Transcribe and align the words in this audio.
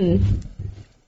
Mm. 0.00 0.42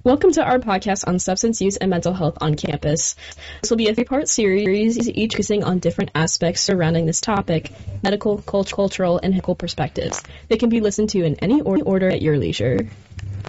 Welcome 0.02 0.32
to 0.32 0.44
our 0.44 0.58
podcast 0.58 1.08
on 1.08 1.18
substance 1.18 1.62
use 1.62 1.78
and 1.78 1.88
mental 1.88 2.12
health 2.12 2.36
on 2.42 2.54
campus. 2.54 3.16
This 3.62 3.70
will 3.70 3.78
be 3.78 3.88
a 3.88 3.94
three 3.94 4.04
part 4.04 4.28
series, 4.28 5.08
each 5.08 5.32
focusing 5.32 5.64
on 5.64 5.78
different 5.78 6.10
aspects 6.14 6.60
surrounding 6.60 7.06
this 7.06 7.22
topic 7.22 7.72
medical, 8.02 8.42
cult- 8.42 8.70
cultural, 8.70 9.18
and 9.22 9.32
ethical 9.32 9.54
perspectives. 9.54 10.22
They 10.48 10.58
can 10.58 10.68
be 10.68 10.80
listened 10.80 11.08
to 11.10 11.24
in 11.24 11.36
any 11.36 11.62
or- 11.62 11.82
order 11.82 12.10
at 12.10 12.20
your 12.20 12.36
leisure. 12.36 12.90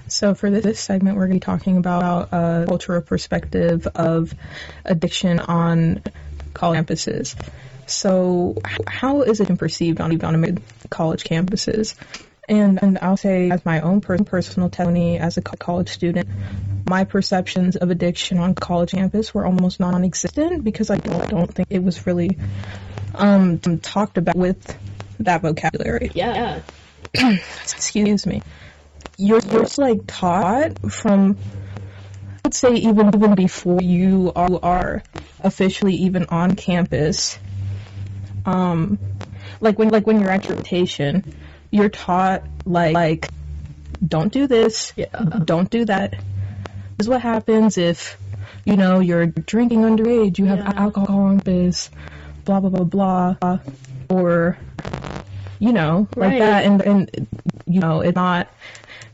So 0.07 0.35
for 0.35 0.49
this, 0.49 0.63
this 0.63 0.79
segment, 0.79 1.17
we're 1.17 1.27
going 1.27 1.41
to 1.41 1.45
be 1.45 1.51
talking 1.51 1.75
about 1.75 2.29
a 2.31 2.63
cultural 2.65 3.01
perspective 3.01 3.85
of 3.87 4.33
addiction 4.85 5.41
on 5.41 6.01
college 6.53 6.79
campuses. 6.79 7.35
So 7.87 8.55
how 8.87 9.23
is 9.23 9.41
it 9.41 9.59
perceived 9.59 9.99
on 9.99 10.23
on 10.23 10.59
college 10.89 11.25
campuses? 11.25 11.95
And, 12.47 12.81
and 12.81 12.99
I'll 13.01 13.17
say, 13.17 13.49
as 13.49 13.65
my 13.65 13.81
own 13.81 14.01
per- 14.01 14.17
personal 14.19 14.69
testimony 14.69 15.17
as 15.17 15.37
a 15.37 15.41
co- 15.41 15.57
college 15.57 15.89
student, 15.89 16.29
my 16.87 17.03
perceptions 17.03 17.75
of 17.75 17.89
addiction 17.89 18.37
on 18.37 18.53
college 18.53 18.91
campus 18.91 19.33
were 19.33 19.45
almost 19.45 19.79
non-existent 19.79 20.63
because 20.63 20.91
I 20.91 20.97
don't, 20.97 21.21
I 21.21 21.25
don't 21.25 21.51
think 21.51 21.69
it 21.71 21.83
was 21.83 22.05
really 22.05 22.37
um, 23.15 23.59
talked 23.59 24.17
about 24.17 24.35
with 24.35 24.77
that 25.21 25.41
vocabulary. 25.41 26.11
Yeah. 26.13 26.61
Excuse 27.13 28.27
me. 28.27 28.43
You're, 29.17 29.39
you're 29.39 29.61
just, 29.61 29.77
like 29.77 30.01
taught 30.05 30.91
from, 30.91 31.37
let's 32.43 32.59
say 32.59 32.73
even 32.75 33.15
even 33.15 33.33
before 33.33 33.81
you 33.81 34.31
are, 34.35 34.59
are 34.61 35.03
officially 35.39 35.95
even 35.95 36.25
on 36.25 36.55
campus. 36.55 37.39
Um, 38.45 38.99
like 39.61 39.79
when 39.79 39.89
like 39.89 40.05
when 40.05 40.19
you're 40.19 40.29
at 40.29 40.47
your 40.47 40.57
rotation, 40.57 41.33
you're 41.75 41.89
taught 41.89 42.43
like 42.65 42.93
like 42.93 43.29
don't 44.05 44.31
do 44.31 44.47
this, 44.47 44.93
Yeah. 44.95 45.05
don't 45.45 45.69
do 45.69 45.85
that. 45.85 46.11
This 46.11 47.05
is 47.05 47.09
what 47.09 47.21
happens 47.21 47.77
if 47.77 48.17
you 48.65 48.77
know 48.77 48.99
you're 48.99 49.25
drinking 49.27 49.81
underage, 49.81 50.37
you 50.39 50.45
have 50.45 50.59
Yeah. 50.59 50.73
alcohol 50.75 51.19
on 51.19 51.39
campus, 51.39 51.89
blah 52.45 52.59
blah 52.61 52.69
blah 52.69 53.35
blah, 53.35 53.59
or 54.09 54.57
you 55.59 55.73
know 55.73 56.07
like 56.15 56.31
Right. 56.31 56.39
that, 56.39 56.65
and 56.65 56.81
and 56.81 57.27
you 57.67 57.81
know 57.81 58.01
it's 58.01 58.15
not 58.15 58.47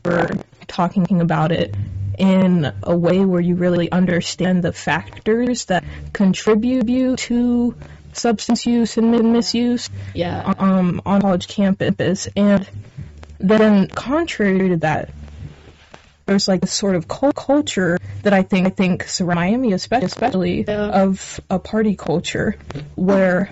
we're 0.04 0.30
talking 0.68 1.20
about 1.20 1.52
it 1.52 1.74
in 2.18 2.72
a 2.82 2.96
way 2.96 3.24
where 3.24 3.40
you 3.40 3.54
really 3.56 3.90
understand 3.90 4.62
the 4.62 4.72
factors 4.72 5.64
that 5.66 5.82
contribute 6.12 6.88
you 6.88 7.16
to 7.16 7.74
substance 8.12 8.66
use 8.66 8.96
and 8.96 9.10
misuse 9.32 9.88
Yeah. 10.14 10.54
um, 10.58 11.02
on 11.06 11.20
college 11.22 11.48
campus. 11.48 12.28
And 12.36 12.68
then, 13.38 13.88
contrary 13.88 14.68
to 14.70 14.76
that, 14.78 15.10
there's 16.26 16.46
like 16.48 16.62
a 16.62 16.66
sort 16.68 16.94
of 16.94 17.08
cult 17.08 17.34
culture 17.34 17.98
that 18.22 18.32
I 18.32 18.42
think 18.42 18.66
I 18.66 18.70
think 18.70 19.04
surrounds 19.04 19.36
Miami, 19.36 19.72
especially, 19.72 20.06
especially 20.06 20.64
Yeah. 20.68 21.02
of 21.02 21.40
a 21.50 21.58
party 21.58 21.96
culture 21.96 22.56
where. 22.94 23.50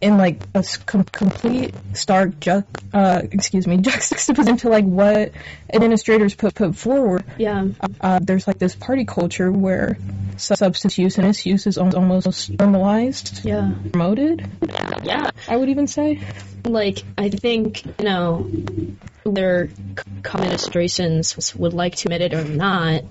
In 0.00 0.16
like 0.16 0.38
a 0.54 0.64
com- 0.86 1.02
complete 1.02 1.74
stark 1.94 2.38
ju- 2.38 2.62
uh, 2.94 3.20
excuse 3.32 3.66
me 3.66 3.78
juxtaposition 3.82 4.56
to 4.58 4.68
like 4.68 4.84
what 4.84 5.32
administrators 5.74 6.36
put 6.36 6.54
put 6.54 6.76
forward, 6.76 7.24
Yeah. 7.36 7.66
uh, 8.00 8.20
there's 8.22 8.46
like 8.46 8.58
this 8.60 8.76
party 8.76 9.04
culture 9.06 9.50
where 9.50 9.98
substance 10.38 10.98
use 10.98 11.18
and 11.18 11.26
misuse 11.26 11.66
is 11.66 11.78
almost 11.78 12.50
normalized, 12.58 13.44
Yeah. 13.44 13.72
promoted. 13.90 14.46
Yeah. 15.02 15.30
I 15.48 15.56
would 15.56 15.68
even 15.68 15.86
say. 15.86 16.20
like 16.64 17.02
I 17.16 17.28
think 17.30 17.84
you 17.84 18.04
know 18.04 18.50
their 19.24 19.70
administrations 20.24 21.54
would 21.54 21.72
like 21.74 21.96
to 21.96 22.08
admit 22.08 22.20
it 22.32 22.34
or 22.34 22.44
not. 22.44 23.04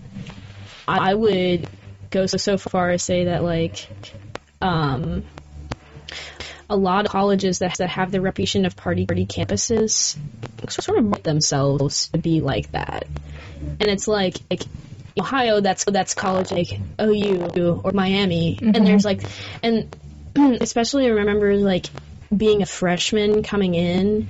I 0.88 1.11
I 1.11 1.14
would 1.14 1.67
go 2.09 2.25
so, 2.25 2.38
so 2.38 2.58
far 2.58 2.89
as 2.92 3.03
say 3.03 3.25
that 3.25 3.44
like 3.44 3.88
um 4.61 5.23
a 6.70 6.75
lot 6.75 7.05
of 7.05 7.11
colleges 7.11 7.59
that, 7.59 7.77
that 7.77 7.89
have 7.89 8.11
the 8.11 8.20
reputation 8.20 8.65
of 8.65 8.76
party 8.76 9.05
party 9.05 9.26
campuses 9.26 10.17
sort 10.70 10.98
of 10.98 11.05
market 11.05 11.23
themselves 11.23 12.09
to 12.09 12.17
be 12.17 12.42
like 12.42 12.71
that, 12.71 13.08
and 13.61 13.83
it's 13.83 14.08
like 14.08 14.36
like 14.49 14.64
Ohio 15.20 15.61
that's 15.61 15.86
that's 15.86 16.14
college 16.14 16.52
like 16.52 16.80
OU 17.02 17.82
or 17.83 17.92
Miami, 17.92 18.60
and 18.61 18.86
there's 18.86 19.05
like 19.05 19.22
and 19.64 19.89
especially 20.36 21.05
I 21.05 21.10
remember 21.10 21.55
like 21.55 21.88
being 22.36 22.61
a 22.61 22.66
freshman 22.66 23.44
coming 23.44 23.73
in, 23.73 24.27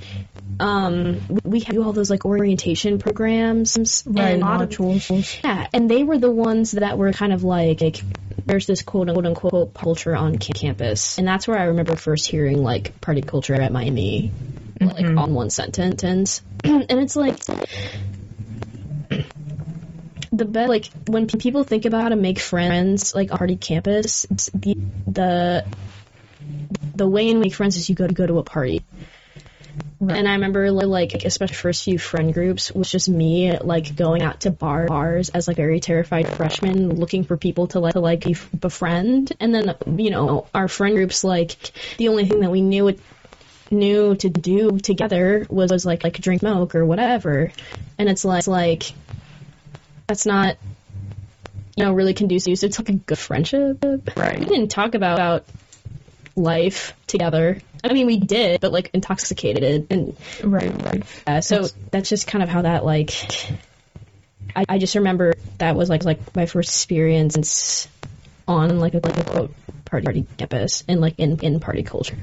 um, 0.60 1.22
we 1.44 1.60
had 1.60 1.78
all 1.78 1.94
those 1.94 2.10
like 2.10 2.26
orientation 2.26 3.00
programs, 3.00 3.76
and 4.06 4.18
a 4.20 4.38
lot 4.38 4.62
of 4.62 4.70
yeah, 5.44 5.68
and 5.74 5.90
they 5.90 6.04
were 6.04 6.18
the 6.18 6.32
ones 6.32 6.72
that 6.72 6.98
were 6.98 7.12
kind 7.12 7.34
of 7.34 7.44
like, 7.44 7.82
like 7.82 8.02
there's 8.46 8.66
this 8.66 8.82
quote 8.82 9.10
unquote, 9.10 9.26
unquote 9.26 9.74
culture 9.74 10.16
on 10.16 10.38
ca- 10.38 10.54
campus, 10.54 11.18
and 11.18 11.28
that's 11.28 11.48
where 11.48 11.58
I 11.58 11.66
remember 11.66 11.96
first 11.96 12.28
hearing 12.28 12.64
like 12.64 13.00
party 13.02 13.22
culture 13.22 13.54
at 13.54 13.72
Miami, 13.72 14.32
like 14.80 15.06
on 15.06 15.34
one 15.34 15.50
sentence, 15.50 16.42
and 16.64 16.86
it's 16.90 17.16
like 17.16 17.38
the 20.38 20.46
best 20.46 20.70
like 20.70 20.90
when 21.08 21.28
p- 21.28 21.38
people 21.38 21.64
think 21.64 21.86
about 21.86 22.04
how 22.04 22.10
to 22.10 22.16
make 22.16 22.40
friends 22.40 23.16
like 23.16 23.32
on 23.32 23.38
party 23.38 23.56
campus, 23.56 24.26
the 24.54 24.78
the 25.08 25.66
the 26.96 27.08
way 27.08 27.30
in 27.30 27.40
make 27.40 27.54
friends 27.54 27.78
is 27.78 27.90
you 27.90 27.96
go 27.96 28.08
to 28.08 28.14
go 28.14 28.26
to 28.26 28.38
a 28.40 28.44
party. 28.44 28.84
And 30.00 30.28
I 30.28 30.34
remember 30.34 30.72
like 30.72 31.26
especially 31.26 31.56
first 31.56 31.84
few 31.84 31.98
friend 31.98 32.34
groups 32.34 32.72
was 32.72 32.90
just 32.92 33.10
me 33.10 33.58
like 33.58 33.96
going 33.96 34.22
out 34.22 34.42
to 34.42 34.52
bar 34.52 34.86
bars 34.86 35.30
as 35.30 35.48
like 35.48 35.58
very 35.58 35.80
terrified 35.80 36.28
freshman 36.28 36.96
looking 36.96 37.24
for 37.24 37.36
people 37.36 37.68
to 37.68 37.80
like 37.80 37.94
to 37.94 38.00
like 38.00 38.22
bef- 38.22 38.60
befriend. 38.60 39.34
And 39.40 39.54
then 39.54 39.76
you 39.98 40.12
know 40.12 40.48
our 40.54 40.68
friend 40.68 40.96
groups 40.96 41.24
like 41.24 41.56
the 41.98 42.10
only 42.10 42.26
thing 42.26 42.42
that 42.42 42.52
we 42.52 42.62
knew 42.62 42.90
it 42.90 43.00
knew 43.72 44.16
to 44.16 44.30
do 44.30 44.78
together 44.78 45.46
was, 45.50 45.72
was 45.72 45.86
like 45.86 46.04
like 46.04 46.20
drink 46.20 46.42
milk 46.44 46.76
or 46.76 46.86
whatever. 46.86 47.52
And 47.98 48.08
it's 48.08 48.24
like, 48.24 48.40
it's 48.40 48.48
like 48.48 48.94
that's 50.08 50.26
not 50.26 50.58
you 51.76 51.84
know 51.84 51.94
really 51.94 52.14
conducive 52.14 52.64
it's 52.64 52.80
like 52.80 52.90
a 52.90 52.94
good 52.94 53.18
friendship 53.18 53.84
Right. 54.16 54.40
we 54.40 54.46
didn't 54.46 54.70
talk 54.70 54.96
about, 54.96 55.14
about 55.14 55.46
life 56.36 56.94
together 57.08 57.60
i 57.84 57.94
mean 57.94 58.08
we 58.08 58.20
did 58.20 58.62
but 58.62 58.72
like 58.72 58.90
intoxicated 58.94 59.88
and 59.90 60.18
Right, 60.44 60.84
right. 60.84 61.04
uh, 61.26 61.42
so 61.42 61.68
that's 61.92 62.10
just 62.10 62.28
kind 62.28 62.44
of 62.44 62.50
how 62.50 62.62
that 62.64 62.86
like 62.86 63.12
I, 64.56 64.66
I 64.70 64.78
just 64.78 64.96
remember 64.96 65.34
that 65.60 65.76
was 65.76 65.90
like 65.90 66.04
like 66.04 66.36
my 66.36 66.46
first 66.46 66.70
experience 66.70 67.88
on 68.48 68.80
like 68.80 68.94
a 68.94 69.00
like 69.00 69.18
a 69.18 69.24
quote 69.24 69.54
party 69.86 70.06
party 70.06 70.26
campus 70.38 70.84
and 70.88 71.02
like 71.02 71.16
in 71.20 71.40
in 71.42 71.60
party 71.60 71.84
culture 71.84 72.18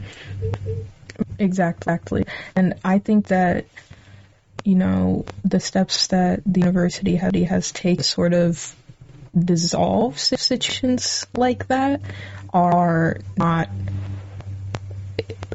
Exactly. 1.38 2.24
And 2.56 2.74
I 2.84 2.98
think 2.98 3.28
that, 3.28 3.66
you 4.64 4.74
know, 4.74 5.26
the 5.44 5.60
steps 5.60 6.08
that 6.08 6.40
the 6.46 6.60
university 6.60 7.16
has 7.16 7.70
taken 7.70 8.02
sort 8.02 8.32
of 8.32 8.74
dissolve 9.38 10.18
situations 10.18 11.26
like 11.36 11.66
that 11.68 12.00
are 12.52 13.18
not 13.36 13.68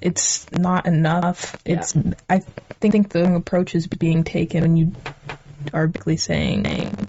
it's 0.02 0.50
not 0.52 0.86
enough. 0.86 1.58
It's 1.66 1.96
I 2.30 2.40
think, 2.40 2.94
think 2.94 3.10
the 3.10 3.36
approach 3.36 3.76
is 3.76 3.88
being 3.88 4.24
taken 4.24 4.62
when 4.62 4.78
you 4.78 4.96
are 5.74 5.88
basically 5.88 6.18
saying 6.18 7.09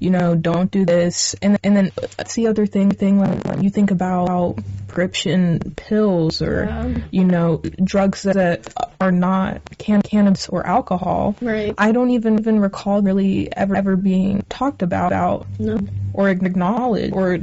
you 0.00 0.10
know, 0.10 0.34
don't 0.34 0.70
do 0.70 0.84
this. 0.84 1.36
And 1.40 1.58
and 1.62 1.76
then 1.76 1.92
that's 2.16 2.34
the 2.34 2.48
other 2.48 2.66
thing 2.66 2.90
thing 2.90 3.20
like 3.20 3.44
when 3.44 3.62
you 3.62 3.70
think 3.70 3.90
about 3.92 4.58
prescription 4.88 5.60
pills 5.76 6.42
or 6.42 6.64
Yeah. 6.64 6.94
you 7.12 7.24
know 7.24 7.62
drugs 7.84 8.22
that 8.24 8.72
are 9.00 9.12
not 9.12 9.60
can 9.78 10.02
cannabis 10.02 10.48
or 10.48 10.66
alcohol. 10.66 11.36
Right. 11.40 11.74
I 11.78 11.92
don't 11.92 12.10
even 12.10 12.40
even 12.40 12.60
recall 12.60 13.00
really 13.02 13.54
ever 13.54 13.76
ever 13.76 13.96
being 13.96 14.42
talked 14.48 14.82
about 14.82 15.12
out 15.12 15.46
no 15.58 15.78
or 16.12 16.28
acknowledged 16.28 17.14
or 17.14 17.38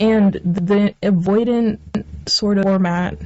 and 0.00 0.32
the 0.32 0.94
avoidant 1.02 1.78
sort 2.26 2.58
of 2.58 2.64
format 2.64 3.16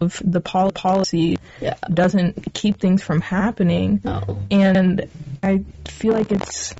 of 0.00 0.22
the 0.24 0.40
pol- 0.40 0.70
policy 0.70 1.38
yeah 1.60 1.74
doesn't 1.92 2.54
keep 2.54 2.78
things 2.78 3.02
from 3.02 3.20
happening 3.20 4.00
no 4.04 4.38
and 4.50 5.08
I 5.42 5.64
feel 5.86 6.12
like 6.12 6.30
it's 6.30 6.72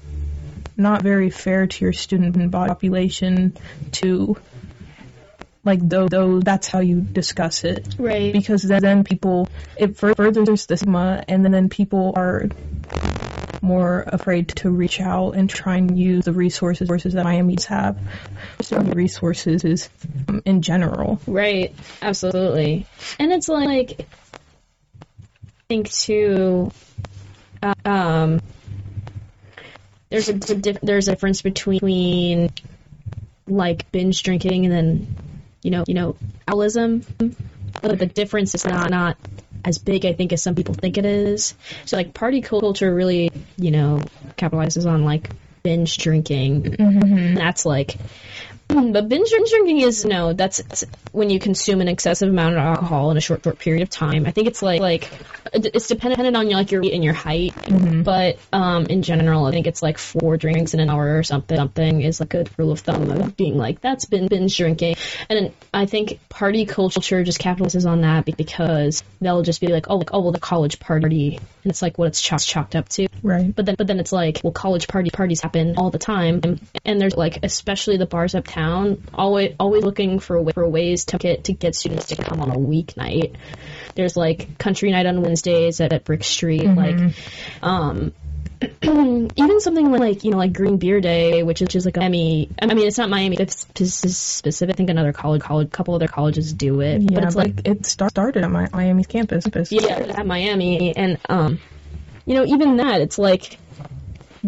not 0.78 1.02
very 1.02 1.30
fair 1.30 1.66
to 1.66 1.84
your 1.84 1.92
student 1.92 2.50
body 2.50 2.69
population 2.69 3.56
to 3.92 4.36
like 5.64 5.80
though 5.86 6.08
though 6.08 6.40
that's 6.40 6.69
how 6.69 6.78
you 6.78 7.00
discuss 7.00 7.64
it. 7.64 7.96
Right. 7.98 8.32
Because 8.32 8.62
then, 8.62 8.80
then 8.80 9.04
people 9.04 9.48
it 9.76 9.96
fur- 9.96 10.14
furthers 10.14 10.48
the 10.48 10.56
stigma 10.56 11.25
and 11.28 11.44
then, 11.44 11.52
then 11.52 11.69
people 11.69 12.14
are 12.16 12.48
more 13.60 14.04
afraid 14.06 14.48
to 14.48 14.70
reach 14.70 15.00
out 15.00 15.32
and 15.32 15.50
try 15.50 15.76
and 15.76 15.98
use 15.98 16.25
the 16.25 16.32
resources 16.32 16.88
that 16.88 17.24
Miami's 17.24 17.66
have. 17.66 17.98
So 18.60 18.78
the 18.78 18.94
resources 18.94 19.64
is 19.64 19.88
um, 20.28 20.42
in 20.44 20.62
general. 20.62 21.20
Right, 21.26 21.74
absolutely. 22.00 22.86
And 23.19 23.32
it's 23.32 23.48
like, 23.48 24.00
I 24.00 24.06
think 25.69 25.90
too, 25.90 26.70
um, 27.84 28.40
there's 30.10 30.28
a, 30.28 30.32
there's 30.32 30.50
a 30.50 30.55
dif- 30.55 30.81
there's 30.82 31.08
a 31.08 31.12
difference 31.12 31.43
between 31.43 32.50
like 33.46 33.90
binge 33.93 34.22
drinking 34.22 34.66
and 34.66 34.75
then 34.75 35.16
you 35.62 35.70
know 35.70 35.84
you 35.87 35.94
know 35.94 36.16
alcoholism. 36.46 37.05
But 37.81 37.99
the 37.99 38.06
difference 38.06 38.55
is 38.55 38.64
not 38.64 38.90
not 38.90 39.16
as 39.64 39.78
big, 39.78 40.06
I 40.06 40.12
think, 40.12 40.32
as 40.32 40.43
some 40.43 40.55
people 40.55 40.75
think 40.75 40.99
it 40.99 41.05
is. 41.05 41.55
So 41.84 41.96
like 41.96 42.14
party 42.14 42.40
culture 42.40 42.93
really 42.93 43.31
you 43.56 43.70
know 43.70 44.02
capitalizes 44.37 44.90
on 44.90 45.05
like 45.05 45.31
binge 45.62 45.99
drinking. 45.99 46.62
Mm-hmm. 46.62 47.34
That's 47.34 47.66
like 47.66 47.96
but 48.69 49.09
binge 49.09 49.31
drinking 49.31 49.81
is 49.81 50.05
no. 50.05 50.32
That's 50.32 50.59
that's 50.59 50.85
when 51.12 51.31
you 51.31 51.38
consume 51.38 51.81
an 51.81 51.88
excessive 51.88 52.29
amount 52.29 52.56
of 52.56 52.62
alcohol 52.62 53.11
in 53.11 53.17
a 53.17 53.20
short, 53.20 53.43
short 53.43 53.59
period 53.59 53.82
of 53.82 53.91
time. 53.91 54.26
I 54.26 54.31
think 54.31 54.47
it's 54.47 54.62
like 54.62 54.81
like 54.81 55.11
it's 55.53 55.88
dependent 55.88 56.37
on 56.37 56.49
your 56.49 56.59
like 56.59 56.70
your 56.70 56.82
weight 56.82 56.93
and 56.93 57.03
your 57.03 57.15
height. 57.15 57.55
But 58.05 58.38
um, 58.53 58.87
in 58.87 59.03
general, 59.03 59.47
I 59.47 59.50
think 59.50 59.67
it's 59.67 59.82
like 59.82 59.99
four 59.99 60.37
drinks 60.37 60.75
in 60.75 60.81
an 60.81 60.91
hour 60.91 61.19
or 61.19 61.23
something. 61.23 61.56
Something 61.56 62.03
is 62.03 62.20
like 62.20 62.35
a 62.35 62.44
good 62.44 62.50
rule 62.59 62.73
of 62.73 62.81
thumb 62.81 63.11
of 63.11 63.37
being 63.37 63.56
like 63.56 63.81
that's 63.81 64.05
been 64.05 64.29
binge 64.29 64.56
drinking. 64.56 64.97
And 65.29 65.53
I 65.73 65.87
think 65.87 66.20
party 66.29 66.67
culture 66.67 67.25
just 67.25 67.41
capitalizes 67.41 67.88
on 67.88 68.03
that 68.03 68.25
because 68.37 69.03
they'll 69.20 69.43
just 69.43 69.61
be 69.61 69.69
like, 69.69 69.87
oh, 69.88 69.97
like, 69.97 70.11
oh, 70.12 70.20
well, 70.20 70.32
the 70.32 70.41
college 70.41 70.79
party, 70.79 71.37
and 71.37 71.70
it's 71.70 71.82
like 71.82 71.99
what 71.99 72.09
it's 72.09 72.20
chalked 72.20 72.47
chalked 72.47 72.76
up 72.76 72.88
to. 72.91 73.09
Right. 73.23 73.55
But 73.55 73.67
then, 73.67 73.75
but 73.76 73.87
then 73.87 73.99
it's 73.99 74.12
like, 74.12 74.41
well, 74.44 74.53
college 74.53 74.88
party 74.88 75.11
parties 75.11 75.41
happen 75.41 75.76
all 75.76 75.91
the 75.91 75.99
time, 75.99 76.61
and 76.85 77.00
there's 77.00 77.17
like, 77.17 77.41
especially 77.43 77.97
the 77.97 78.06
bars 78.06 78.35
uptown, 78.35 78.57
always 79.14 79.55
always 79.58 79.84
looking 79.84 80.19
for 80.19 80.44
for 80.52 80.69
ways 80.69 81.06
to 81.06 81.19
get 81.19 81.44
to 81.44 81.52
get 81.52 81.75
students 81.75 82.06
to 82.08 82.16
come 82.16 82.40
on 82.40 82.50
a 82.50 82.56
weeknight. 82.56 83.37
There's 83.94 84.16
like 84.16 84.58
country 84.58 84.90
night 84.90 85.06
on 85.06 85.22
Wednesdays 85.22 85.81
at, 85.81 85.93
at 85.93 86.05
Brick 86.05 86.25
Street, 86.25 86.64
like, 86.64 87.14
um. 87.62 88.12
even 88.82 89.60
something 89.60 89.93
like 89.93 90.25
you 90.25 90.32
know 90.32 90.37
like 90.37 90.52
Green 90.52 90.78
Beer 90.78 91.00
Day, 91.00 91.44
which 91.44 91.62
is 91.62 91.69
just 91.69 91.87
like 91.87 91.96
a 91.96 92.00
Miami. 92.00 92.50
I 92.60 92.66
mean, 92.66 92.88
it's 92.88 92.99
not 92.99 93.08
Miami 93.08 93.37
it's 93.38 93.69
specific. 93.87 94.75
I 94.75 94.76
think 94.76 94.90
another 94.90 95.12
college, 95.12 95.43
college, 95.43 95.70
couple 95.70 95.94
other 95.94 96.08
colleges 96.08 96.52
do 96.52 96.81
it, 96.81 97.02
Yeah, 97.02 97.08
but 97.14 97.25
it's 97.25 97.37
like 97.37 97.60
it 97.64 97.87
start, 97.87 98.10
started 98.10 98.43
at 98.43 98.50
my 98.50 98.69
Miami's 98.72 99.06
campus. 99.06 99.46
yeah, 99.70 99.94
at 100.19 100.26
Miami, 100.26 100.96
and 100.96 101.19
um, 101.28 101.60
you 102.26 102.34
know, 102.34 102.44
even 102.44 102.78
that, 102.78 103.00
it's 103.00 103.16
like 103.16 103.58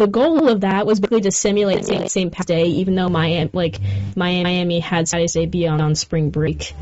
the 0.00 0.06
goal 0.06 0.48
of 0.48 0.62
that 0.62 0.86
was 0.86 0.98
basically 0.98 1.20
to 1.20 1.30
simulate 1.30 1.84
St. 1.84 2.10
St. 2.10 2.32
Pat's 2.32 2.46
Day, 2.46 2.64
even 2.64 2.94
though 2.94 3.10
Miami, 3.10 3.50
like 3.52 3.78
Miami 4.16 4.80
had 4.80 5.04
Saturdday 5.04 5.32
Day 5.32 5.46
be 5.46 5.68
on, 5.68 5.94
spring 5.94 6.30
break. 6.30 6.72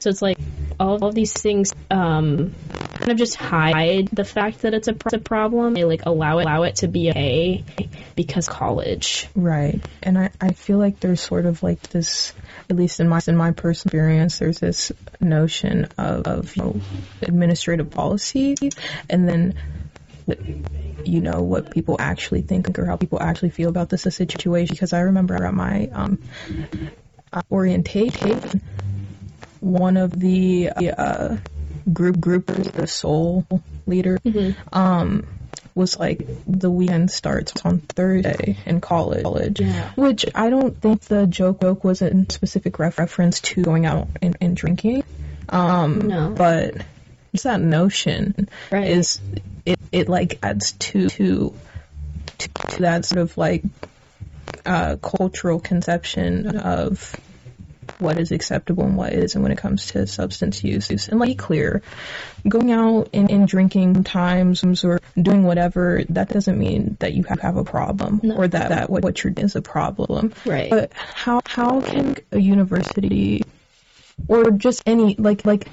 So 0.00 0.10
it's 0.10 0.20
like 0.20 0.36
all 0.78 1.02
of 1.04 1.14
these 1.14 1.32
things 1.32 1.72
um, 1.90 2.54
kind 2.94 3.10
of 3.10 3.16
just 3.16 3.36
hide 3.36 4.08
the 4.08 4.24
fact 4.24 4.62
that 4.62 4.74
it's 4.74 4.88
a, 4.88 4.96
a 5.12 5.18
problem. 5.18 5.72
They 5.72 5.84
like 5.84 6.04
allow 6.04 6.38
it 6.38 6.42
allow 6.42 6.64
it 6.64 6.76
to 6.76 6.88
be 6.88 7.08
okay 7.10 7.64
because 8.16 8.48
college. 8.48 9.28
Right. 9.34 9.80
And 10.02 10.18
I, 10.18 10.30
I 10.40 10.52
feel 10.52 10.76
like 10.76 11.00
there's 11.00 11.20
sort 11.20 11.46
of 11.46 11.62
like 11.62 11.80
this, 11.90 12.34
at 12.68 12.76
least 12.76 13.00
in 13.00 13.08
my 13.08 13.20
in 13.26 13.36
my 13.36 13.52
personal 13.52 13.90
experience, 13.90 14.38
there's 14.38 14.58
this 14.58 14.92
notion 15.20 15.86
of, 15.96 16.26
of 16.26 16.56
you 16.56 16.62
know, 16.62 16.80
administrative 17.22 17.90
policy, 17.90 18.56
and 19.08 19.26
then 19.26 19.54
you 21.04 21.20
know 21.20 21.42
what 21.42 21.70
people 21.70 21.96
actually 21.98 22.42
think 22.42 22.78
or 22.78 22.86
how 22.86 22.96
people 22.96 23.20
actually 23.20 23.50
feel 23.50 23.68
about 23.68 23.88
this 23.88 24.02
situation. 24.02 24.74
Because 24.74 24.92
I 24.92 25.00
remember 25.00 25.44
at 25.44 25.54
my 25.54 25.88
um, 25.92 26.18
orientation, 27.50 28.62
one 29.60 29.96
of 29.96 30.18
the 30.18 30.70
uh, 30.70 31.36
group 31.92 32.16
groupers, 32.16 32.70
the 32.72 32.86
soul 32.86 33.46
leader, 33.86 34.18
um, 34.72 35.26
was 35.74 35.98
like 35.98 36.26
the 36.46 36.70
weekend 36.70 37.10
starts 37.10 37.54
on 37.64 37.78
Thursday 37.78 38.58
in 38.66 38.80
college, 38.80 39.58
Yeah. 39.60 39.90
which 39.94 40.26
I 40.34 40.50
don't 40.50 40.78
think 40.78 41.00
the 41.02 41.26
joke 41.26 41.60
joke 41.60 41.82
was 41.82 42.02
in 42.02 42.28
specific 42.28 42.78
ref- 42.78 42.98
reference 42.98 43.40
to 43.40 43.62
going 43.62 43.86
out 43.86 44.08
and, 44.20 44.36
and 44.40 44.54
drinking. 44.56 45.02
Um, 45.48 46.08
No. 46.08 46.30
but 46.30 46.76
just 47.32 47.44
that 47.44 47.60
notion 47.60 48.48
Right. 48.70 48.88
is 48.88 49.20
it, 49.66 49.78
it 49.90 50.08
like 50.08 50.38
adds 50.42 50.72
to 50.72 51.08
to 51.10 51.54
to, 52.38 52.48
that 52.80 53.04
sort 53.04 53.20
of 53.20 53.36
like 53.38 53.62
uh, 54.66 54.96
cultural 54.96 55.60
conception 55.60 56.56
of 56.58 57.14
what 57.98 58.18
is 58.18 58.32
acceptable 58.32 58.84
and 58.84 58.96
what 58.96 59.12
isn't 59.12 59.40
when 59.40 59.52
it 59.52 59.58
comes 59.58 59.86
to 59.88 60.06
substance 60.06 60.62
use. 60.64 61.08
And 61.08 61.20
like 61.20 61.28
be 61.30 61.34
clear, 61.34 61.82
going 62.48 62.72
out 62.72 63.10
and, 63.12 63.30
and 63.30 63.46
drinking 63.46 64.02
times 64.04 64.64
or 64.84 65.00
doing 65.20 65.44
whatever, 65.44 66.02
that 66.10 66.28
doesn't 66.28 66.58
mean 66.58 66.96
that 67.00 67.12
you 67.12 67.22
have, 67.24 67.40
have 67.40 67.56
a 67.56 67.64
problem 67.64 68.20
No. 68.22 68.36
or 68.36 68.48
that, 68.48 68.68
that 68.70 68.90
what, 68.90 69.04
what 69.04 69.22
you're 69.22 69.32
doing 69.32 69.46
is 69.46 69.56
a 69.56 69.62
problem. 69.62 70.32
Right. 70.44 70.70
But 70.70 70.92
how 70.94 71.40
how 71.46 71.80
can 71.80 72.16
a 72.32 72.38
university 72.38 73.42
or 74.28 74.50
just 74.50 74.82
any 74.86 75.14
like 75.16 75.44
like 75.44 75.68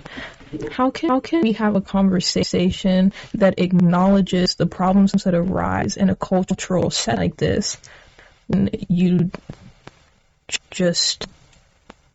how 0.71 0.89
can 0.89 1.09
how 1.09 1.19
can 1.19 1.41
we 1.41 1.53
have 1.53 1.75
a 1.75 1.81
conversation 1.81 3.13
that 3.36 3.59
acknowledges 3.59 4.56
the 4.56 4.65
problems 4.65 5.12
that 5.24 5.33
arise 5.36 5.97
in 5.97 6.09
a 6.09 6.15
cultural 6.15 6.89
set 6.89 7.18
like 7.18 7.38
this 7.38 7.77
and 8.51 8.86
you 8.89 9.30
just 10.71 11.27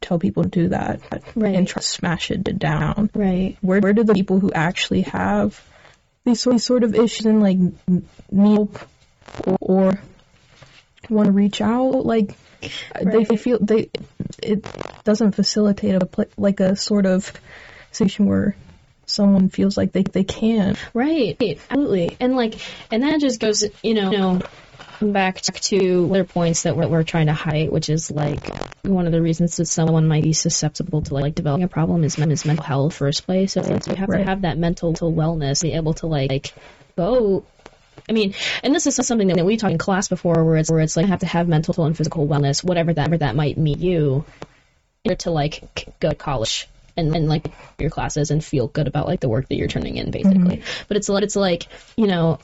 tell 0.00 0.18
people 0.18 0.42
to 0.42 0.48
do 0.48 0.68
that 0.68 1.00
Right. 1.34 1.54
and 1.54 1.66
try 1.66 1.80
to 1.80 1.86
smash 1.86 2.30
it 2.30 2.58
down 2.58 3.10
Right. 3.14 3.56
where 3.60 3.80
where 3.80 3.92
do 3.92 4.04
the 4.04 4.14
people 4.14 4.40
who 4.40 4.52
actually 4.52 5.02
have 5.02 5.60
these 6.24 6.40
sort, 6.40 6.54
these 6.54 6.64
sort 6.64 6.84
of 6.84 6.94
issues 6.94 7.26
and 7.26 7.40
like 7.42 7.58
need 8.30 8.54
help 8.56 8.78
or, 9.46 9.56
or 9.60 9.98
want 11.08 11.26
to 11.26 11.32
reach 11.32 11.60
out 11.60 12.04
like 12.06 12.34
they, 13.02 13.24
they 13.24 13.36
feel 13.36 13.58
they 13.60 13.90
it 14.42 14.64
doesn't 15.04 15.32
facilitate 15.32 15.94
a 16.02 16.08
like 16.36 16.60
a 16.60 16.76
sort 16.76 17.06
of 17.06 17.30
situation 17.90 18.26
where 18.26 18.56
someone 19.06 19.48
feels 19.48 19.76
like 19.76 19.92
they 19.92 20.02
they 20.02 20.24
can 20.24 20.76
Right, 20.94 21.36
absolutely, 21.40 22.16
and 22.20 22.36
like, 22.36 22.54
and 22.90 23.02
that 23.02 23.20
just 23.20 23.40
goes, 23.40 23.64
you 23.82 23.94
know, 23.94 24.10
you 24.10 24.18
know, 24.18 24.40
back 25.00 25.40
to 25.42 26.08
other 26.10 26.24
points 26.24 26.62
that 26.62 26.76
we're, 26.76 26.88
we're 26.88 27.02
trying 27.02 27.26
to 27.26 27.32
hide, 27.32 27.70
which 27.70 27.88
is 27.88 28.10
like 28.10 28.46
one 28.82 29.06
of 29.06 29.12
the 29.12 29.20
reasons 29.20 29.56
that 29.56 29.66
someone 29.66 30.06
might 30.06 30.22
be 30.22 30.32
susceptible 30.32 31.02
to 31.02 31.14
like 31.14 31.34
developing 31.34 31.64
a 31.64 31.68
problem 31.68 32.04
is, 32.04 32.18
is 32.18 32.44
mental 32.44 32.64
health 32.64 32.94
first 32.94 33.26
place. 33.26 33.52
So 33.52 33.62
it's, 33.62 33.88
you 33.88 33.94
have 33.96 34.08
Right. 34.08 34.18
to 34.18 34.24
have 34.24 34.42
that 34.42 34.58
mental 34.58 34.92
wellness, 34.92 35.62
be 35.62 35.72
able 35.72 35.94
to 35.94 36.06
like, 36.06 36.30
like 36.30 36.54
go. 36.96 37.44
I 38.08 38.12
mean, 38.12 38.34
and 38.62 38.74
this 38.74 38.86
is 38.86 38.94
something 39.06 39.28
that 39.28 39.46
we 39.46 39.56
talked 39.56 39.72
in 39.72 39.78
class 39.78 40.08
before, 40.08 40.44
where 40.44 40.56
it's 40.56 40.70
where 40.70 40.80
it's 40.80 40.96
like 40.96 41.06
you 41.06 41.10
have 41.10 41.20
to 41.20 41.26
have 41.26 41.48
mental 41.48 41.84
and 41.84 41.96
physical 41.96 42.26
wellness, 42.26 42.62
whatever 42.62 42.92
that 42.92 43.04
whatever 43.04 43.18
that 43.18 43.36
might 43.36 43.58
mean 43.58 43.80
you, 43.80 44.24
in 45.04 45.10
order 45.10 45.18
to 45.22 45.30
like 45.30 45.88
go 46.00 46.10
to 46.10 46.14
college 46.14 46.68
and, 46.96 47.14
and 47.14 47.28
like 47.28 47.46
your 47.78 47.90
classes 47.90 48.30
and 48.30 48.44
feel 48.44 48.66
good 48.66 48.86
about 48.88 49.06
like 49.06 49.20
the 49.20 49.28
work 49.28 49.48
that 49.48 49.56
you're 49.56 49.68
turning 49.68 49.96
in 49.96 50.10
basically. 50.10 50.62
But 50.88 50.96
it's 50.96 51.08
like 51.08 51.24
it's 51.24 51.36
like 51.36 51.66
you 51.96 52.06
know 52.06 52.38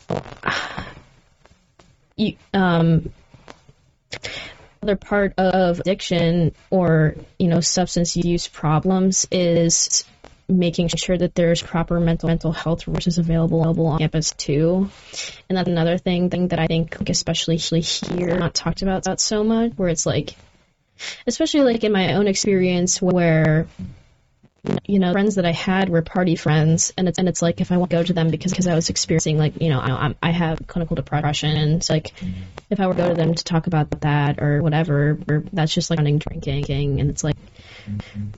you 2.17 2.37
um 2.53 3.11
other 4.83 4.97
part 4.97 5.35
of 5.39 5.81
addiction 5.81 6.55
or 6.71 7.17
you 7.39 7.49
know 7.49 7.61
substance 7.61 8.17
use 8.17 8.49
problems 8.49 9.27
is 9.31 10.05
making 10.51 10.89
sure 10.89 11.17
that 11.17 11.35
there's 11.35 11.63
proper 11.63 12.01
mental 12.01 12.29
mental 12.29 12.53
health 12.53 12.87
resources 12.87 13.19
available, 13.19 13.61
available 13.61 13.87
on 13.87 13.99
campus 13.99 14.33
too. 14.33 14.91
And 15.49 15.57
that's 15.57 15.69
another 15.69 15.99
thing 15.99 16.31
thing 16.31 16.49
that 16.49 16.59
i 16.59 16.67
think 16.67 16.99
like, 16.99 17.11
especially 17.11 17.59
here 17.59 18.39
not 18.39 18.55
talked 18.55 18.83
about, 18.83 19.21
so 19.21 19.45
much 19.45 19.73
where 19.77 19.89
it's 19.89 20.07
like 20.07 20.35
especially 21.27 21.61
like 21.61 21.85
in 21.85 21.93
my 21.93 22.15
own 22.15 22.27
experience 22.27 23.01
where 23.01 23.67
you 24.87 24.99
know 24.99 25.13
friends 25.13 25.37
that 25.37 25.47
I 25.47 25.53
had 25.53 25.89
were 25.89 26.03
party 26.03 26.37
friends 26.37 26.93
and 26.99 27.09
it's 27.09 27.19
and 27.19 27.29
it's 27.29 27.41
like 27.41 27.63
if 27.63 27.73
I 27.73 27.79
want 27.79 27.91
to 27.91 27.97
go 27.97 28.03
to 28.03 28.13
them 28.13 28.31
because 28.31 28.53
because 28.53 28.67
I 28.67 28.75
was 28.75 28.91
experiencing 28.91 29.39
like 29.39 29.61
you 29.61 29.71
know 29.71 29.81
I, 29.81 30.15
I 30.23 30.31
have 30.31 30.67
clinical 30.67 30.97
depression 30.97 31.57
and 31.57 31.77
it's 31.77 31.89
like 31.89 32.13
if 32.69 32.79
I 32.79 32.87
were 32.87 32.95
to 32.95 33.03
go 33.03 33.09
to 33.09 33.15
them 33.15 33.35
to 33.35 33.45
talk 33.45 33.67
about 33.67 33.91
that 34.03 34.43
or 34.43 34.63
whatever 34.63 35.19
or 35.29 35.45
that's 35.53 35.73
just 35.73 35.89
like 35.89 35.99
running 35.99 36.19
drinking 36.19 37.01
and 37.01 37.09
it's 37.09 37.25
like 37.25 37.37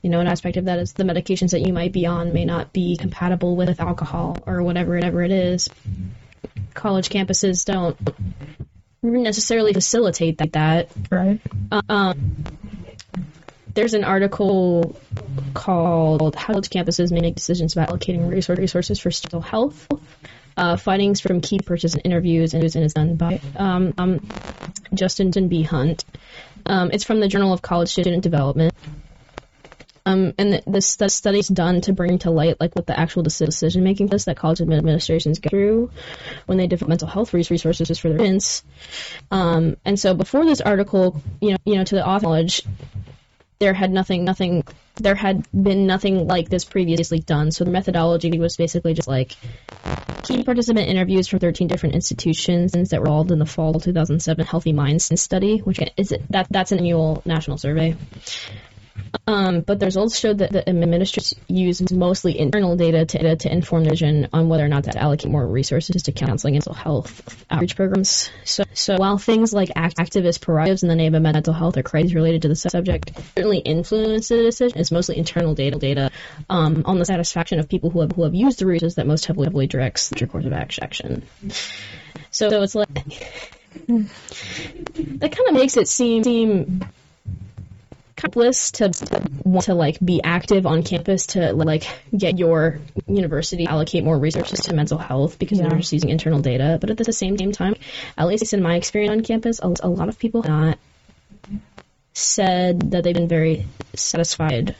you 0.03 0.11
know 0.11 0.21
an 0.21 0.27
aspect 0.27 0.57
of 0.57 0.67
that 0.67 0.79
is 0.79 0.93
the 0.93 1.05
medications 1.05 1.51
that 1.51 1.67
you 1.67 1.73
might 1.73 1.93
be 1.93 2.07
on 2.07 2.33
may 2.33 2.45
not 2.45 2.73
be 2.73 2.97
compatible 2.97 3.57
with 3.57 3.81
alcohol 3.81 4.39
or 4.47 4.63
whatever 4.63 4.95
whatever 4.95 5.23
it 5.23 5.31
is 5.33 5.69
college 6.75 7.09
campuses 7.09 7.65
don't 7.65 7.97
necessarily 9.03 9.73
facilitate 9.73 10.39
that, 10.39 10.53
that 10.53 10.91
right 11.11 11.41
um, 11.89 12.45
there's 13.75 13.95
an 13.95 14.05
article 14.05 14.97
called 15.55 16.35
How 16.35 16.53
College 16.53 16.69
Campuses 16.69 17.11
May 17.11 17.21
Make 17.21 17.35
Decisions 17.35 17.75
About 17.75 17.89
Allocating 17.89 18.29
Resource- 18.31 18.59
Resources 18.59 18.99
for 18.99 19.11
Mental 19.11 19.41
Health. 19.41 19.89
Uh, 20.55 20.77
findings 20.77 21.21
from 21.21 21.41
key 21.41 21.59
participant 21.59 22.05
interviews, 22.05 22.53
and 22.53 22.63
it's 22.63 22.93
done 22.93 23.17
by 23.17 23.41
um, 23.57 23.95
um, 23.97 24.29
Justin 24.93 25.49
B. 25.49 25.63
Hunt. 25.63 26.05
Um, 26.67 26.91
it's 26.93 27.05
from 27.05 27.21
the 27.21 27.29
Journal 27.29 27.55
of 27.55 27.63
College 27.63 27.89
Student 27.89 28.23
Development. 28.23 28.75
Um, 30.05 30.33
and 30.37 30.55
the, 30.55 30.63
this 30.67 30.97
the 30.97 31.09
study's 31.09 31.49
done 31.49 31.81
to 31.83 31.93
bring 31.93 32.19
to 32.21 32.31
light 32.31 32.61
like 32.61 32.75
what 32.75 32.87
the 32.87 32.99
actual 32.99 33.23
decision 33.23 33.85
making 33.85 34.09
process 34.09 34.25
that 34.25 34.37
college 34.37 34.61
administrations 34.61 35.39
go 35.39 35.49
through 35.49 35.91
when 36.47 36.59
they 36.59 36.67
develop 36.67 36.89
mental 36.89 37.09
health 37.09 37.33
resources 37.35 37.99
for 37.99 38.09
their 38.09 38.19
students. 38.19 38.65
Um, 39.31 39.77
and 39.85 39.99
so 39.99 40.15
before 40.15 40.45
this 40.45 40.61
article, 40.61 41.23
you 41.41 41.53
know, 41.53 41.57
you 41.65 41.77
know, 41.77 41.85
to 41.85 41.95
the 41.95 42.07
author 42.07 42.27
knowledge, 42.33 42.63
there 43.59 43.75
had 43.75 43.93
nothing, 43.93 44.25
nothing, 44.25 44.65
there 44.97 45.15
had 45.15 45.47
been 45.53 45.87
nothing 45.87 46.27
like 46.27 46.49
this 46.49 46.65
previously 46.65 47.21
done. 47.21 47.53
So 47.53 47.65
the 47.65 47.71
methodology 47.71 48.39
was 48.39 48.57
basically 48.57 48.95
just 48.95 49.09
like 49.09 49.37
key 50.25 50.43
participant 50.43 50.89
interviews 50.89 51.29
from 51.29 51.39
13 51.39 51.69
different 51.69 51.95
institutions 51.95 52.73
that 52.73 53.01
were 53.01 53.07
involved 53.07 53.31
in 53.31 53.39
the 53.39 53.47
fall 53.47 53.79
2007 53.79 54.47
Healthy 54.47 54.73
Minds 54.73 55.21
study, 55.21 55.59
which 55.59 55.79
is 55.97 56.13
that 56.31 56.49
that's 56.51 56.73
an 56.73 56.79
annual 56.79 57.23
national 57.25 57.59
survey. 57.59 57.97
Um, 59.27 59.61
but 59.61 59.79
the 59.79 59.87
results 59.87 60.19
showed 60.19 60.39
that 60.39 60.53
the 60.53 60.69
administrators 60.69 61.35
use 61.49 61.93
mostly 61.93 62.39
internal 62.39 62.77
data 62.77 63.05
to, 63.07 63.37
to 63.37 63.53
inform 63.53 63.85
their 63.85 63.93
vision 63.93 64.29
on 64.33 64.49
whether 64.49 64.65
or 64.65 64.69
not 64.69 64.85
to 64.85 64.99
allocate 64.99 65.31
more 65.31 65.47
resources 65.47 66.03
to 66.05 66.13
counseling 66.13 66.57
and 66.57 66.63
mental 66.63 66.75
health 66.75 67.45
outreach 67.51 67.77
programs. 67.77 68.31
So, 68.45 68.65
so 68.75 68.97
while 68.97 69.19
things 69.19 69.53
like 69.53 69.71
act- 69.77 69.97
activist 69.99 70.41
prerogatives 70.41 70.83
in 70.83 70.89
the 70.89 70.95
name 70.95 71.15
of 71.15 71.23
mental 71.23 71.53
health 71.53 71.77
or 71.77 71.83
crises 71.83 72.15
related 72.15 72.43
to 72.43 72.49
the 72.49 72.57
subject 72.57 73.13
certainly 73.37 73.59
influence 73.59 74.29
the 74.29 74.37
decision, 74.37 74.79
it's 74.79 74.91
mostly 74.91 75.19
internal 75.19 75.55
data 75.55 75.79
data 75.79 76.11
um, 76.49 76.83
on 76.87 76.99
the 76.99 77.05
satisfaction 77.05 77.59
of 77.59 77.69
people 77.69 77.91
who 77.91 78.01
have 78.01 78.13
who 78.13 78.25
have 78.25 78.35
used 78.35 78.59
the 78.59 78.67
resources 78.67 78.97
that 78.97 79.07
most 79.07 79.27
heavily, 79.27 79.47
heavily 79.47 79.67
directs 79.67 80.09
the 80.09 80.27
course 80.27 80.45
of 80.45 80.53
action. 80.53 81.23
So, 82.31 82.51
so 82.51 82.63
it's 82.63 82.75
like 82.75 82.89
that 83.89 85.33
kind 85.33 85.49
of 85.49 85.55
makes 85.55 85.77
it 85.77 85.89
seem 85.89 86.25
seem 86.25 86.85
bliss 88.31 88.73
to, 88.73 88.89
to 88.91 89.23
want 89.45 89.67
to 89.67 89.75
like 89.75 89.99
be 90.01 90.23
active 90.23 90.67
on 90.67 90.83
campus 90.83 91.27
to 91.29 91.53
like 91.53 91.87
get 92.17 92.39
your 92.39 92.81
university 93.07 93.67
allocate 93.67 94.05
more 94.05 94.19
resources 94.19 94.61
to 94.61 94.75
mental 94.75 94.99
health 94.99 95.39
because 95.39 95.59
yeah. 95.59 95.69
they're 95.69 95.79
just 95.79 95.93
using 95.93 96.11
internal 96.11 96.41
data. 96.41 96.79
But 96.81 96.91
at 96.91 96.99
the 96.99 97.13
same 97.13 97.37
time, 97.53 97.75
at 98.17 98.27
least 98.27 98.53
in 98.53 98.63
my 98.63 98.77
experience 98.77 99.13
on 99.13 99.23
campus, 99.25 99.61
a, 99.63 99.75
a 99.83 99.89
lot 99.89 100.09
of 100.09 100.19
people 100.19 100.43
have 100.43 100.51
not 100.51 100.79
said 102.15 102.93
that 102.93 103.05
they've 103.05 103.15
been 103.15 103.29
very 103.29 103.67
satisfied 103.95 104.77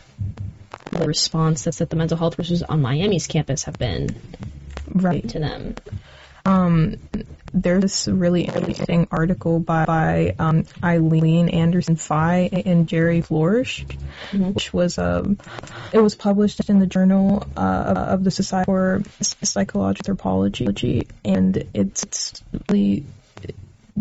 with 0.91 1.01
the 1.01 1.07
response 1.07 1.65
that's 1.65 1.79
that 1.79 1.91
the 1.91 1.97
mental 1.97 2.17
health 2.17 2.39
resources 2.39 2.63
on 2.63 2.83
Miami's 2.83 3.27
campus 3.27 3.65
have 3.65 3.79
been 3.79 4.15
right 4.95 5.27
to 5.31 5.39
them. 5.39 5.75
Um, 6.45 6.97
there's 7.55 7.83
this 7.83 8.09
really 8.09 8.43
interesting 8.43 9.09
article 9.11 9.61
by, 9.61 9.85
by 9.85 10.35
um, 10.39 10.65
Eileen 10.83 11.49
Anderson 11.49 11.97
Fye 11.97 12.51
and 12.65 12.89
Jerry 12.89 13.23
Floersch, 13.23 13.85
mm-hmm. 14.31 14.53
which 14.53 14.73
was 14.73 14.99
um, 14.99 15.39
it 15.93 15.99
was 15.99 16.15
published 16.15 16.69
in 16.69 16.79
the 16.79 16.87
Journal 16.87 17.47
uh, 17.57 17.95
of 18.09 18.25
the 18.25 18.31
Society 18.31 18.65
for 18.65 19.03
Psychological 19.21 20.13
Anthropology, 20.13 21.07
and 21.25 21.69
it's, 21.75 22.03
it's 22.03 22.45
really 22.69 23.05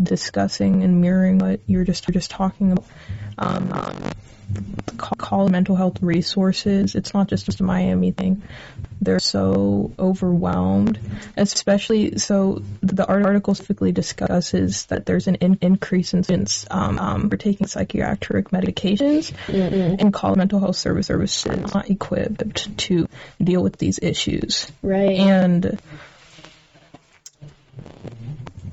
discussing 0.00 0.82
and 0.82 1.00
mirroring 1.00 1.38
what 1.38 1.60
you're 1.66 1.84
just 1.84 2.08
you're 2.08 2.12
just 2.12 2.30
talking 2.30 2.72
about. 2.72 2.86
Um, 3.38 4.12
call 4.96 5.48
mental 5.48 5.76
health 5.76 6.02
resources. 6.02 6.94
It's 6.94 7.14
not 7.14 7.28
just, 7.28 7.46
just 7.46 7.60
a 7.60 7.64
Miami 7.64 8.12
thing. 8.12 8.42
They're 9.00 9.18
so 9.18 9.92
overwhelmed, 9.98 10.98
especially 11.36 12.18
so 12.18 12.62
the 12.80 13.06
article 13.06 13.54
specifically 13.54 13.92
discusses 13.92 14.86
that 14.86 15.06
there's 15.06 15.26
an 15.26 15.36
in- 15.36 15.58
increase 15.60 16.14
in 16.14 16.22
students 16.22 16.66
um, 16.70 16.98
um, 16.98 17.30
for 17.30 17.36
taking 17.36 17.66
psychiatric 17.66 18.50
medications 18.50 19.32
mm 19.46 19.72
and 19.98 20.12
call 20.12 20.36
mental 20.36 20.60
health 20.60 20.76
service 20.76 21.06
services 21.06 21.74
not 21.74 21.90
equipped 21.90 22.78
to 22.78 23.08
deal 23.42 23.62
with 23.62 23.76
these 23.78 23.98
issues. 24.00 24.70
Right. 24.82 25.18
And 25.18 25.80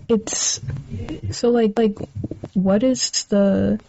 it's 0.07 0.59
so 1.31 1.49
like 1.49 1.77
like 1.77 1.97
what 2.53 2.83
is 2.83 3.23
the 3.25 3.79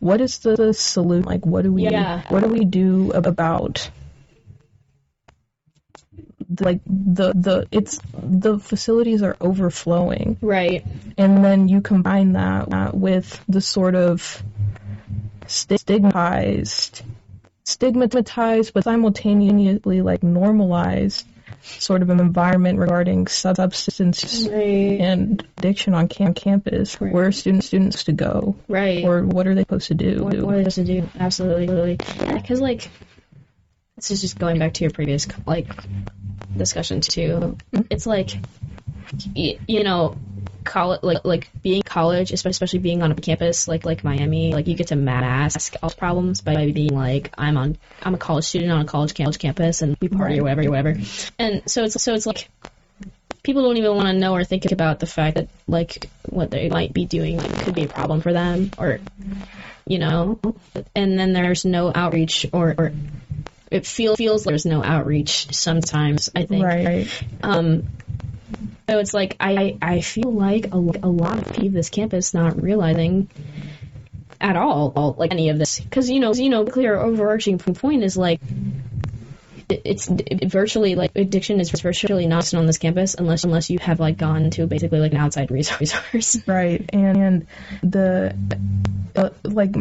what 0.00 0.20
is 0.20 0.38
the 0.38 0.72
solution? 0.72 1.24
Like, 1.24 1.44
what 1.46 1.62
do 1.62 1.72
we, 1.72 1.84
yeah. 1.84 2.22
what 2.28 2.42
do 2.42 2.48
we 2.48 2.64
do 2.64 3.12
about, 3.12 3.90
like 6.58 6.80
the 6.84 7.32
the 7.32 7.68
it's 7.70 8.00
the 8.12 8.58
facilities 8.58 9.22
are 9.22 9.36
overflowing, 9.40 10.36
right? 10.40 10.84
And 11.16 11.44
then 11.44 11.68
you 11.68 11.80
combine 11.80 12.32
that 12.32 12.94
with 12.94 13.40
the 13.48 13.60
sort 13.60 13.94
of 13.94 14.42
stigmatized, 15.46 17.02
stigmatized, 17.64 18.74
but 18.74 18.84
simultaneously 18.84 20.02
like 20.02 20.22
normalized 20.22 21.24
sort 21.62 22.02
of 22.02 22.10
an 22.10 22.20
environment 22.20 22.78
regarding 22.78 23.26
substance 23.26 24.48
right. 24.48 25.00
and 25.00 25.46
addiction 25.58 25.94
on 25.94 26.08
cam- 26.08 26.34
campus. 26.34 27.00
Right. 27.00 27.12
Where 27.12 27.26
are 27.26 27.32
students 27.32 27.66
students 27.66 28.04
to 28.04 28.12
go? 28.12 28.56
Right. 28.68 29.04
Or 29.04 29.22
what 29.22 29.46
are 29.46 29.54
they 29.54 29.62
supposed 29.62 29.88
to 29.88 29.94
do? 29.94 30.24
What, 30.24 30.38
what 30.40 30.54
are 30.54 30.62
they 30.62 30.70
supposed 30.70 30.88
to 30.88 31.00
do? 31.00 31.08
Absolutely. 31.18 31.98
Yeah, 32.20 32.34
because 32.34 32.60
like 32.60 32.90
this 33.96 34.10
is 34.10 34.20
just 34.20 34.38
going 34.38 34.58
back 34.58 34.74
to 34.74 34.84
your 34.84 34.90
previous 34.90 35.28
like 35.46 35.68
discussion 36.56 37.00
too. 37.00 37.56
Mm-hmm. 37.72 37.82
It's 37.90 38.06
like 38.06 38.30
you 39.34 39.84
know 39.84 40.16
college, 40.64 41.02
like 41.02 41.24
like 41.24 41.50
being 41.62 41.82
college, 41.82 42.32
especially 42.32 42.78
being 42.78 43.02
on 43.02 43.12
a 43.12 43.14
campus 43.14 43.68
like 43.68 43.84
like 43.84 44.04
Miami, 44.04 44.52
like 44.52 44.66
you 44.66 44.74
get 44.74 44.88
to 44.88 44.96
mask 44.96 45.74
all 45.82 45.90
problems 45.90 46.40
by 46.40 46.70
being 46.72 46.94
like 46.94 47.34
I'm 47.36 47.56
on 47.56 47.78
I'm 48.02 48.14
a 48.14 48.18
college 48.18 48.44
student 48.44 48.70
on 48.70 48.80
a 48.80 48.84
college 48.84 49.14
college 49.14 49.38
campus 49.38 49.82
and 49.82 49.96
we 50.00 50.08
party 50.08 50.40
or 50.40 50.44
whatever 50.44 50.62
or 50.62 50.70
whatever. 50.70 50.96
And 51.38 51.62
so 51.70 51.84
it's 51.84 52.02
so 52.02 52.14
it's 52.14 52.26
like 52.26 52.48
people 53.42 53.62
don't 53.62 53.76
even 53.76 53.94
want 53.94 54.08
to 54.08 54.12
know 54.12 54.34
or 54.34 54.44
think 54.44 54.70
about 54.70 55.00
the 55.00 55.06
fact 55.06 55.36
that 55.36 55.48
like 55.66 56.08
what 56.28 56.50
they 56.50 56.68
might 56.68 56.92
be 56.92 57.06
doing 57.06 57.38
like, 57.38 57.64
could 57.64 57.74
be 57.74 57.84
a 57.84 57.88
problem 57.88 58.20
for 58.20 58.32
them 58.32 58.70
or 58.78 59.00
you 59.86 59.98
know? 59.98 60.38
And 60.94 61.18
then 61.18 61.32
there's 61.32 61.64
no 61.64 61.90
outreach 61.94 62.46
or, 62.52 62.74
or 62.76 62.92
it 63.70 63.86
feel, 63.86 64.16
feels 64.16 64.44
like 64.44 64.52
there's 64.52 64.66
no 64.66 64.82
outreach 64.82 65.54
sometimes 65.54 66.30
i 66.34 66.44
think. 66.44 66.64
Right. 66.64 67.08
Um 67.42 67.88
so 68.90 68.98
it's 68.98 69.14
like 69.14 69.36
I 69.38 69.78
I 69.80 70.00
feel 70.00 70.32
like 70.32 70.66
a, 70.72 70.76
a 70.76 71.08
lot 71.08 71.38
of 71.38 71.52
people 71.52 71.70
this 71.70 71.90
campus 71.90 72.34
not 72.34 72.60
realizing 72.60 73.28
at 74.40 74.56
all, 74.56 74.92
all 74.96 75.14
like 75.18 75.32
any 75.32 75.50
of 75.50 75.58
this 75.58 75.80
because 75.80 76.10
you 76.10 76.18
know 76.18 76.32
you 76.34 76.48
know 76.48 76.64
clear 76.64 76.96
overarching 76.96 77.58
point 77.58 78.02
is 78.02 78.16
like 78.16 78.40
it's 79.68 80.08
it 80.08 80.50
virtually 80.50 80.96
like 80.96 81.12
addiction 81.14 81.60
is 81.60 81.70
virtually 81.70 82.26
not 82.26 82.52
on 82.54 82.66
this 82.66 82.78
campus 82.78 83.14
unless 83.14 83.44
unless 83.44 83.70
you 83.70 83.78
have 83.78 84.00
like 84.00 84.16
gone 84.16 84.50
to 84.50 84.66
basically 84.66 84.98
like 84.98 85.12
an 85.12 85.18
outside 85.18 85.50
resource. 85.80 86.38
Right, 86.46 86.84
and, 86.92 87.16
and 87.16 87.46
the 87.82 88.36
uh, 89.14 89.30
like 89.44 89.72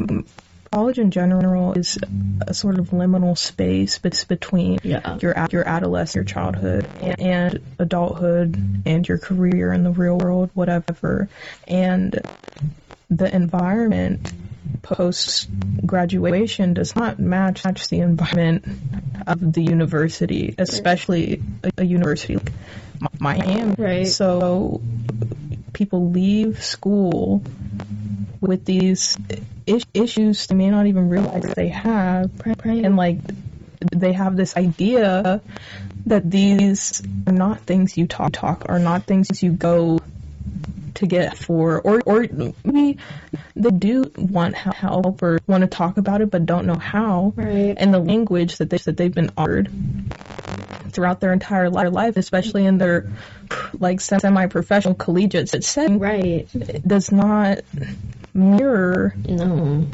college 0.71 0.99
in 0.99 1.11
general 1.11 1.73
is 1.73 1.97
a 2.41 2.53
sort 2.53 2.79
of 2.79 2.89
liminal 2.89 3.37
space 3.37 3.97
between 3.97 4.79
yeah. 4.83 5.17
your 5.21 5.33
your 5.51 5.67
adolescence, 5.67 6.15
your 6.15 6.23
childhood, 6.23 6.87
and, 7.01 7.19
and 7.19 7.59
adulthood, 7.79 8.83
and 8.85 9.07
your 9.07 9.17
career 9.17 9.73
in 9.73 9.83
the 9.83 9.91
real 9.91 10.17
world, 10.17 10.49
whatever. 10.53 11.29
And 11.67 12.19
the 13.09 13.33
environment 13.33 14.31
post 14.81 15.49
graduation 15.85 16.73
does 16.73 16.95
not 16.95 17.19
match, 17.19 17.65
match 17.65 17.87
the 17.89 17.99
environment 17.99 18.65
of 19.27 19.53
the 19.53 19.63
university, 19.63 20.55
especially 20.57 21.41
a, 21.63 21.71
a 21.79 21.83
university 21.83 22.35
like 22.35 23.19
Miami. 23.19 23.75
Right. 23.77 24.07
So 24.07 24.81
people 25.73 26.11
leave 26.11 26.63
school 26.63 27.43
with 28.41 28.65
these 28.65 29.17
is- 29.69 29.85
issues 29.93 30.47
they 30.47 30.55
may 30.55 30.69
not 30.69 30.87
even 30.87 31.09
realize 31.09 31.43
they 31.55 31.69
have, 31.69 32.31
and 32.65 32.95
like 32.95 33.19
they 33.91 34.13
have 34.13 34.35
this 34.35 34.57
idea 34.57 35.41
that 36.05 36.29
these 36.29 37.01
are 37.27 37.33
not 37.33 37.61
things 37.61 37.97
you 37.97 38.07
talk 38.07 38.31
talk 38.33 38.65
are 38.67 38.79
not 38.79 39.03
things 39.03 39.41
you 39.41 39.51
go 39.51 39.99
to 40.95 41.07
get 41.07 41.37
for 41.37 41.79
or 41.79 42.01
or 42.05 42.27
maybe 42.63 42.97
they 43.55 43.69
do 43.69 44.11
want 44.17 44.55
help 44.55 45.23
or 45.23 45.39
want 45.47 45.61
to 45.61 45.67
talk 45.67 45.97
about 45.97 46.21
it 46.21 46.29
but 46.29 46.45
don't 46.45 46.65
know 46.65 46.75
how. 46.75 47.33
Right. 47.35 47.75
and 47.77 47.93
the 47.93 47.99
language 47.99 48.57
that 48.57 48.69
they 48.69 48.77
that 48.77 48.97
they've 48.97 49.13
been 49.13 49.31
offered 49.37 49.69
throughout 50.89 51.19
their 51.19 51.33
entire 51.33 51.69
life 51.69 52.17
especially 52.17 52.65
in 52.65 52.77
their 52.77 53.09
like 53.79 54.01
semi-professional 54.01 54.93
collegiate 54.95 55.49
setting 55.63 55.99
right 55.99 56.47
does 56.87 57.11
not 57.11 57.59
mirror 58.33 59.13
no 59.27 59.87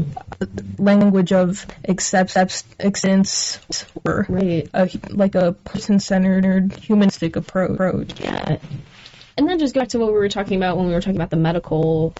language 0.78 1.32
of 1.32 1.66
accept, 1.88 2.36
acceptance 2.36 3.60
or 4.04 4.26
right. 4.30 4.70
a, 4.74 4.90
like 5.10 5.36
a 5.36 5.54
person-centered 5.54 6.74
humanistic 6.74 7.36
approach. 7.36 8.20
Yeah. 8.20 8.58
And 9.38 9.50
then 9.50 9.60
just 9.60 9.74
go 9.74 9.82
back 9.82 9.90
to 9.90 10.00
what 10.00 10.08
we 10.08 10.14
were 10.14 10.30
talking 10.30 10.58
about 10.58 10.78
when 10.78 10.88
we 10.88 10.94
were 10.94 11.02
talking 11.02 11.18
about 11.18 11.30
the 11.30 11.38
medical 11.38 12.14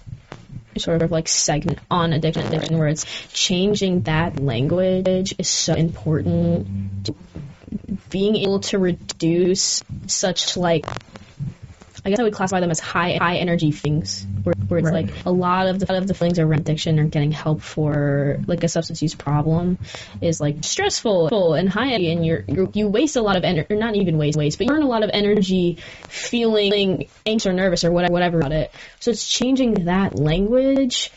sort 0.76 1.00
of 1.00 1.10
like 1.10 1.28
segment 1.28 1.78
on 1.90 2.12
addiction, 2.12 2.46
addiction 2.46 2.78
where 2.78 2.88
it's 2.88 3.06
changing 3.32 4.02
that 4.02 4.38
language 4.38 5.34
is 5.38 5.48
so 5.48 5.74
important. 5.74 7.08
Being 8.10 8.36
able 8.36 8.60
to 8.60 8.78
reduce 8.78 9.82
such 10.06 10.56
like 10.56 10.86
I 12.04 12.10
guess 12.10 12.20
I 12.20 12.22
would 12.22 12.34
classify 12.34 12.60
them 12.60 12.70
as 12.70 12.78
high 12.78 13.16
high 13.20 13.38
energy 13.38 13.72
things, 13.72 14.24
where, 14.44 14.54
where 14.68 14.78
it's 14.78 14.90
Right. 14.92 15.06
like 15.06 15.26
a 15.26 15.30
lot 15.32 15.66
of 15.66 15.80
the 15.80 15.92
lot 15.92 16.00
of 16.00 16.06
the 16.06 16.14
feelings 16.14 16.38
around 16.38 16.60
addiction 16.60 17.00
or 17.00 17.04
getting 17.04 17.32
help 17.32 17.62
for 17.62 18.38
like 18.46 18.62
a 18.62 18.68
substance 18.68 19.02
use 19.02 19.14
problem 19.16 19.78
is 20.20 20.40
like 20.40 20.62
stressful 20.62 21.54
and 21.54 21.68
high 21.68 21.88
energy, 21.88 22.12
and 22.12 22.24
you're, 22.24 22.44
you're 22.46 22.68
you 22.74 22.86
waste 22.86 23.16
a 23.16 23.22
lot 23.22 23.36
of 23.36 23.42
energy, 23.42 23.66
or 23.74 23.76
not 23.76 23.96
even 23.96 24.18
waste 24.18 24.38
waste, 24.38 24.58
but 24.58 24.68
you 24.68 24.72
burn 24.72 24.84
a 24.84 24.86
lot 24.88 25.02
of 25.02 25.10
energy 25.12 25.78
feeling 26.08 27.08
anxious 27.24 27.46
or 27.46 27.52
nervous 27.52 27.82
or 27.82 27.90
whatever 27.90 28.12
whatever 28.12 28.38
about 28.38 28.52
it. 28.52 28.70
So 29.00 29.10
it's 29.10 29.28
changing 29.28 29.86
that 29.86 30.14
language 30.14 31.10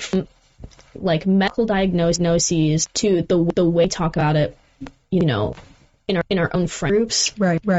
from 0.00 0.26
like 0.94 1.26
medical 1.28 1.64
diagnoses 1.64 2.88
to 2.94 3.22
the 3.22 3.52
the 3.54 3.64
way 3.64 3.84
we 3.84 3.88
talk 3.88 4.16
about 4.16 4.34
it, 4.34 4.58
you 5.10 5.22
know, 5.22 5.54
in 6.06 6.16
our 6.16 6.24
in 6.30 6.38
our 6.38 6.50
own 6.54 6.66
friend 6.66 6.96
groups 6.96 7.38
Right, 7.38 7.60
right. 7.64 7.76